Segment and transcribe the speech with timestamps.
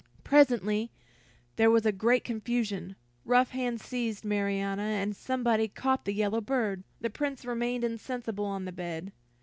[0.23, 0.89] Presently
[1.57, 6.83] there was a great confusion, rough hands seized Marianna, and somebody caught the yellow bird.
[7.01, 9.11] The Prince remained insensible on the bed.